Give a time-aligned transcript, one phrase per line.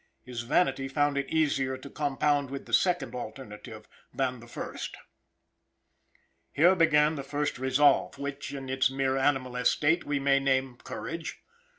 [0.23, 4.97] His vanity found it easier to compound with the second alternative than the first.
[6.51, 11.43] Here began the first resolve, which, in its mere animal estate, we may name courage.